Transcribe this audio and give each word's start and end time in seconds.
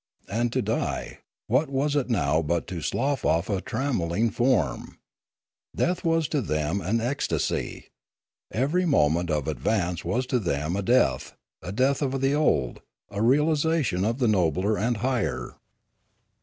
And 0.29 0.51
to 0.53 0.63
die,— 0.63 1.19
what 1.45 1.69
was 1.69 1.95
it 1.95 2.09
now 2.09 2.41
but 2.41 2.65
to 2.69 2.81
slough 2.81 3.23
off 3.23 3.51
a 3.51 3.61
trammelling 3.61 4.31
form? 4.31 4.97
Death 5.75 6.03
was 6.03 6.27
to 6.29 6.41
them 6.41 6.81
an 6.81 6.99
ecstasy. 6.99 7.89
Every 8.51 8.87
moment 8.87 9.29
of 9.29 9.47
advance 9.47 10.03
was 10.03 10.25
to 10.25 10.39
them 10.39 10.75
a 10.75 10.81
death, 10.81 11.35
a 11.61 11.71
death 11.71 12.01
of 12.01 12.19
the 12.19 12.33
old, 12.33 12.81
a 13.11 13.21
realisation 13.21 14.03
of 14.03 14.17
the 14.17 14.27
nobler 14.27 14.75
and 14.75 14.97
higher. 15.05 15.57